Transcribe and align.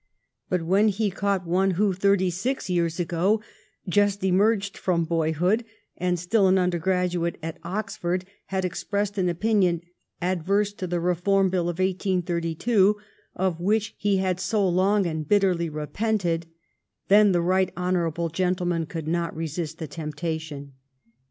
But 0.49 0.63
when 0.63 0.87
he 0.87 1.11
caught 1.11 1.45
one 1.45 1.75
258 1.75 1.75
THE 2.17 2.31
STORY 2.31 2.51
OF 2.53 2.57
GLADSTONE'S 2.57 2.65
LIFE 2.65 2.65
who, 2.65 2.65
thirty 2.65 2.65
six 2.65 2.69
years 2.71 2.99
ago, 2.99 3.41
just 3.87 4.23
emerged 4.23 4.77
from 4.79 5.05
boy 5.05 5.33
hood 5.33 5.63
and 5.95 6.17
still 6.17 6.47
an 6.47 6.57
undergraduate 6.57 7.37
at 7.43 7.59
Oxford, 7.63 8.25
had 8.47 8.65
expressed 8.65 9.19
an 9.19 9.29
opinion 9.29 9.81
adverse 10.19 10.73
to 10.73 10.87
the 10.87 10.99
Reform 10.99 11.49
Bill 11.51 11.69
of 11.69 11.77
1832, 11.77 12.97
of 13.35 13.59
which 13.59 13.93
he 13.99 14.17
had 14.17 14.39
so 14.39 14.67
long 14.67 15.05
and 15.05 15.27
bitterly 15.29 15.69
repented, 15.69 16.47
then 17.07 17.31
the 17.31 17.41
right 17.41 17.71
honorable 17.77 18.29
gentleman 18.29 18.87
could 18.87 19.07
not 19.07 19.35
resist 19.35 19.77
the 19.77 19.85
temptation. 19.85 20.73